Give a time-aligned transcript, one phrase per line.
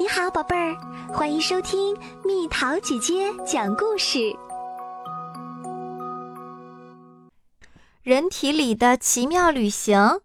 [0.00, 0.76] 你好，宝贝儿，
[1.12, 4.32] 欢迎收听蜜桃姐姐讲故事。
[8.04, 10.20] 人体里的奇妙旅行。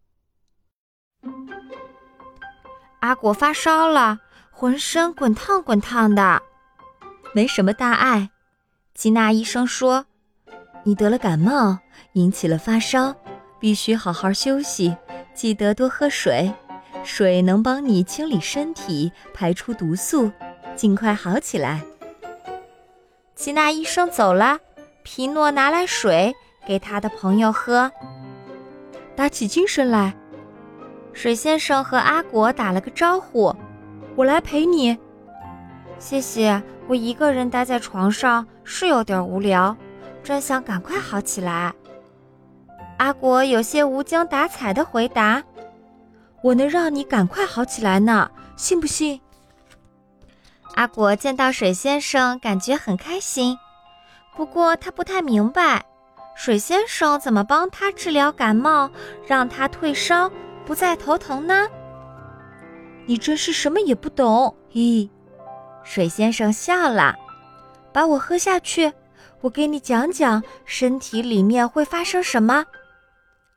[3.00, 4.20] 阿果发烧了，
[4.52, 6.44] 浑身滚烫滚烫的，
[7.34, 8.30] 没什么大碍。
[8.94, 10.06] 吉娜医生说
[10.86, 11.80] ：“你得了感冒，
[12.14, 13.16] 引起了发烧，
[13.60, 14.96] 必须好好休息，
[15.34, 16.54] 记得多喝水。”
[17.04, 20.32] 水能帮你清理身体，排出毒素，
[20.76, 21.82] 尽快好起来。
[23.36, 24.60] 吉娜医生走了，
[25.04, 26.34] 皮诺拿来水
[26.66, 27.92] 给他的朋友喝，
[29.16, 30.16] 打起精神来。
[31.12, 33.54] 水先生和阿果打了个招呼
[34.16, 34.98] ：“我来陪你。”
[36.00, 39.76] 谢谢，我一个人待在床上是有点无聊，
[40.24, 41.74] 真想赶快好起来。
[42.98, 45.44] 阿果有些无精打采地回答。
[46.44, 49.22] 我能让你赶快好起来呢，信不信？
[50.76, 53.58] 阿果见到水先生，感觉很开心。
[54.36, 55.86] 不过他不太明白，
[56.36, 58.92] 水先生怎么帮他治疗感冒，
[59.26, 60.30] 让他退烧，
[60.66, 61.66] 不再头疼呢？
[63.06, 64.54] 你真是什么也不懂。
[64.74, 65.10] 咦，
[65.86, 67.16] 水先生笑了，
[67.94, 68.92] 把我喝下去，
[69.40, 72.66] 我给你讲讲身体里面会发生什么。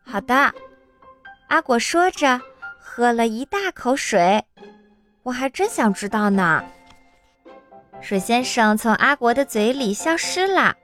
[0.04, 0.54] 好的，
[1.48, 2.40] 阿果说着。
[2.96, 4.42] 喝了一大口水，
[5.22, 6.64] 我还真想知道呢。
[8.00, 10.74] 水先生从阿国的嘴里消失了，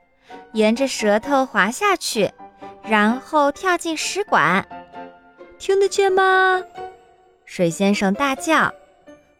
[0.53, 2.31] 沿着舌头滑下去，
[2.83, 4.63] 然后跳进食管。
[5.59, 6.63] 听得见吗？
[7.47, 8.71] 水先生大叫：“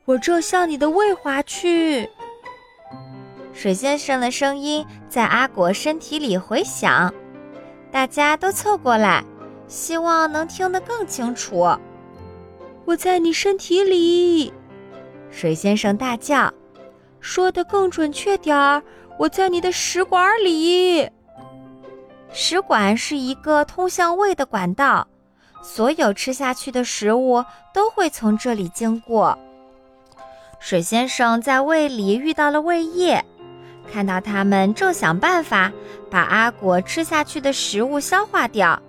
[0.07, 2.09] 我正向你的胃滑去。”
[3.53, 7.13] 水先生的声音在阿果身体里回响，
[7.91, 9.23] 大家都凑过来，
[9.69, 11.69] 希望能听得更清楚。
[12.85, 14.53] 我在你身体里，
[15.31, 16.53] 水先生大叫
[17.21, 18.83] ：“说的更准确点儿，
[19.19, 21.09] 我在你的食管里。
[22.33, 25.07] 食管是一个通向胃的管道，
[25.63, 29.39] 所有吃下去的食物都会从这里经过。”
[30.59, 33.25] 水先生在胃里遇到了胃液，
[33.93, 35.73] 看到他们正想办法
[36.11, 38.81] 把阿果吃下去的食物消化掉，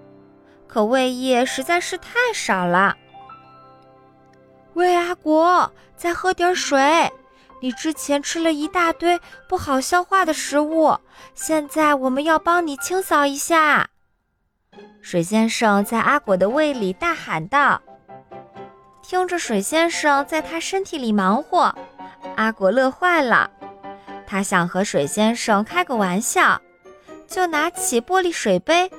[0.68, 2.96] 可胃液实在是太少了。
[4.74, 7.12] 喂，阿果，再喝点水。
[7.62, 10.98] 你之前吃了一大堆不好消化的食物，
[11.36, 13.90] 现在我们要帮你清扫一下。
[15.02, 17.82] 水先生在阿果的胃里大喊道
[19.04, 21.74] ：“听着，水先生在他身体里忙活，
[22.36, 23.50] 阿果乐坏了。
[24.26, 26.60] 他想和水先生开个玩笑，
[27.28, 28.90] 就拿起玻璃水杯，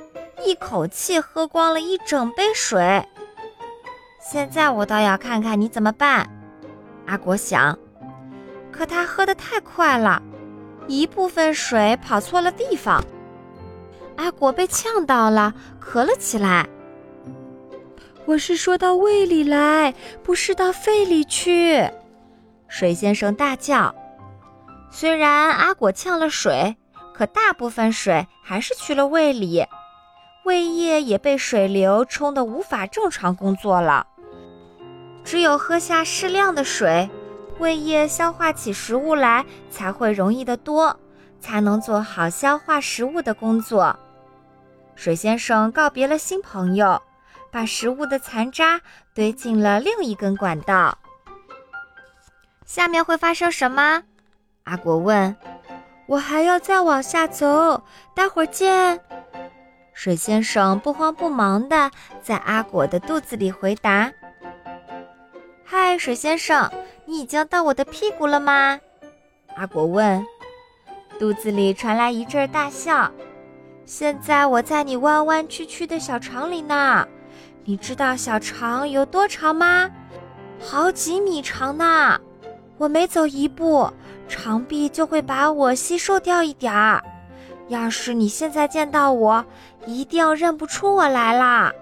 [0.44, 3.04] 一口气喝光了一整杯水。”
[4.26, 6.26] 现在我倒要看看你怎么办，
[7.06, 7.78] 阿果想。
[8.72, 10.22] 可他喝得太快了，
[10.88, 13.04] 一部分水跑错了地方，
[14.16, 16.66] 阿果被呛到了，咳了起来。
[18.24, 19.92] 我是说到胃里来，
[20.22, 21.86] 不是到肺里去。
[22.66, 23.94] 水先生大叫。
[24.90, 26.76] 虽然阿果呛了水，
[27.12, 29.66] 可大部分水还是去了胃里，
[30.46, 34.06] 胃液也被水流冲得无法正常工作了。
[35.24, 37.08] 只有喝下适量的水，
[37.58, 40.96] 胃液消化起食物来才会容易得多，
[41.40, 43.98] 才能做好消化食物的工作。
[44.94, 47.00] 水先生告别了新朋友，
[47.50, 48.80] 把食物的残渣
[49.14, 50.96] 堆进了另一根管道。
[52.64, 54.02] 下面会发生什么？
[54.64, 55.34] 阿果问。
[56.06, 57.82] 我还要再往下走，
[58.14, 59.00] 待会儿见。
[59.94, 61.90] 水先生不慌不忙地
[62.22, 64.12] 在阿果的肚子里回答。
[65.66, 66.70] 嗨，水先生，
[67.06, 68.78] 你已经到我的屁股了吗？
[69.56, 70.22] 阿果问。
[71.18, 73.10] 肚子里传来一阵大笑。
[73.86, 77.08] 现在我在你弯弯曲曲的小肠里呢。
[77.64, 79.90] 你知道小肠有多长吗？
[80.60, 82.20] 好几米长呢。
[82.76, 83.90] 我每走一步，
[84.28, 87.02] 肠壁就会把我吸收掉一点儿。
[87.68, 89.42] 要是你现在见到我，
[89.86, 91.72] 一定认不出我来啦。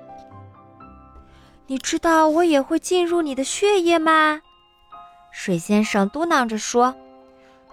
[1.72, 4.42] 你知道我也会进入你的血液吗？
[5.30, 6.94] 水先生嘟囔着说：“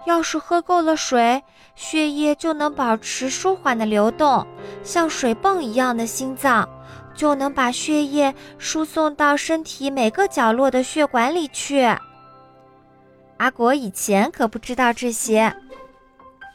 [0.08, 1.44] 要是喝够了水，
[1.74, 4.46] 血液就能保持舒缓的流动，
[4.82, 6.66] 像水泵一样的心脏
[7.14, 11.82] 就能把血液输送到身体每个角落的血管里去。”
[13.36, 15.54] 阿果以前可不知道这些。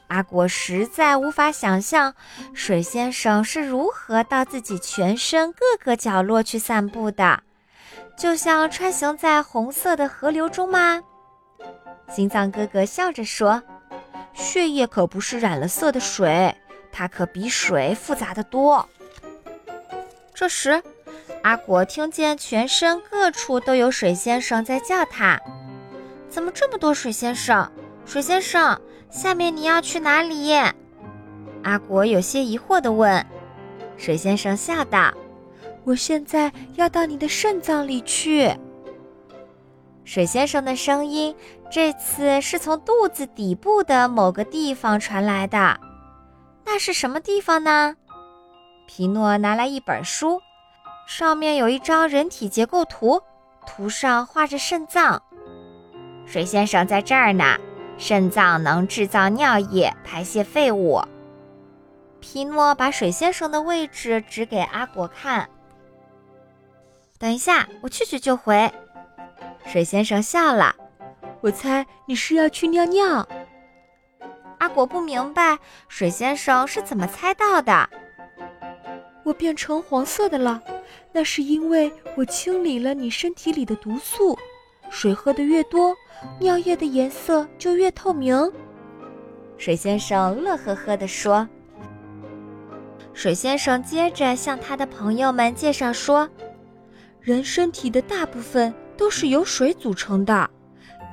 [0.07, 2.13] 阿果实在无法想象，
[2.53, 7.41] 水先生是如何到自己全身各个角落去散步的，
[8.17, 11.01] 就像穿行在红色的河流中吗？
[12.09, 13.61] 心脏哥哥笑着说
[14.33, 16.55] ：“血液可不是染了色的水，
[16.91, 18.87] 它可比水复杂的多。”
[20.35, 20.83] 这时，
[21.41, 25.41] 阿果听见全身各处都有水先生在叫他
[26.29, 27.71] ：“怎么这么多水先生？
[28.05, 28.79] 水先生，
[29.15, 30.53] 下面你要去哪里？”
[31.63, 33.25] 阿果有些疑惑地问。
[33.97, 35.13] 水先生笑道
[35.85, 38.53] ：“我现在要到你的肾脏里去。”
[40.03, 41.33] 水先生的声音
[41.71, 45.79] 这次是从肚子底部的某个地方传来的，
[46.65, 47.95] 那是什么地方呢？
[48.85, 50.41] 皮诺拿来一本书，
[51.07, 53.21] 上面有一张人体结构图，
[53.65, 55.23] 图上画着肾脏。
[56.25, 57.57] 水先生在这儿呢，
[57.97, 61.01] 肾脏能制造尿液，排泄废物。
[62.19, 65.49] 皮诺把水先生的位置指给阿果看。
[67.17, 68.71] 等一下，我去去就回。
[69.65, 70.75] 水先生笑了。
[71.41, 73.27] 我猜你是要去尿尿。
[74.57, 77.89] 阿果不明白水先生是怎么猜到的。
[79.23, 80.61] 我变成黄色的了，
[81.11, 84.37] 那是因为我清理了你身体里的毒素。
[84.89, 85.95] 水喝的越多，
[86.39, 88.51] 尿液的颜色就越透明。
[89.57, 91.47] 水先生乐呵呵地说。
[93.13, 96.29] 水先生接着向他的朋友们介绍说
[97.21, 100.49] ：“人身体的大部分都是由水组成的，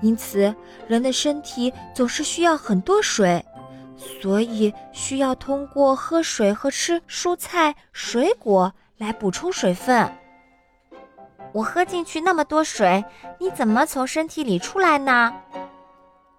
[0.00, 0.52] 因此
[0.88, 3.44] 人的身体总是需要很多水，
[4.20, 10.10] 所以需要通过喝水和吃蔬菜、水果来补充水分。
[11.52, 13.04] 我喝进去那么多水，
[13.38, 15.32] 你怎么从身体里出来呢？”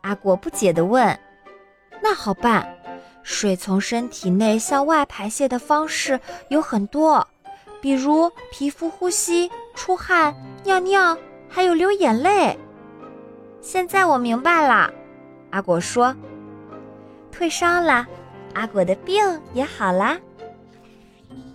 [0.02, 1.18] 阿果不解地问。
[2.02, 2.68] “那好办。”
[3.24, 6.20] 水从身体内向外排泄的方式
[6.50, 7.26] 有很多，
[7.80, 11.18] 比如皮肤呼吸、出汗、尿尿，
[11.48, 12.60] 还有流眼泪。
[13.62, 14.94] 现在我明白了，
[15.52, 16.14] 阿果说
[17.32, 18.06] ：“退烧了，
[18.56, 19.24] 阿果的病
[19.54, 20.20] 也好啦。”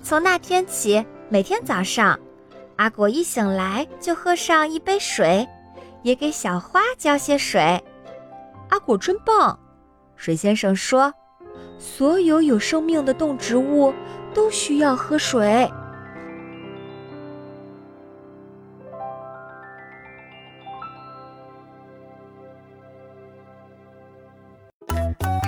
[0.02, 2.19] 从那天起，每天早上，
[2.78, 5.48] 阿果一醒来就喝上一杯水，
[6.02, 7.82] 也给小花浇些水。
[8.69, 9.58] 阿果真棒，
[10.14, 11.12] 水先生说。
[11.76, 13.92] 所有有生命的动植物
[14.32, 15.69] 都需要喝水。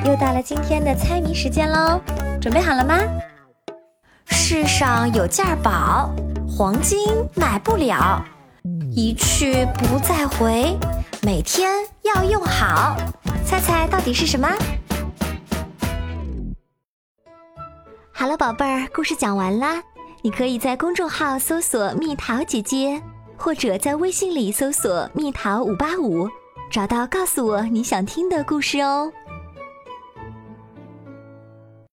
[0.05, 2.01] 又到了今天的猜谜时间喽，
[2.41, 2.97] 准备好了吗？
[4.27, 6.11] 世上有件宝，
[6.57, 6.99] 黄金
[7.37, 8.23] 买不了，
[8.95, 10.77] 一去不再回，
[11.23, 12.97] 每天要用好。
[13.47, 14.49] 猜猜到底是什么？
[18.13, 19.83] 好了，宝贝儿，故事讲完啦。
[20.23, 23.01] 你可以在公众号搜索“蜜桃姐姐”，
[23.39, 26.29] 或者在微信里搜索“蜜桃五八五”，
[26.71, 29.11] 找到告诉我你想听的故事哦。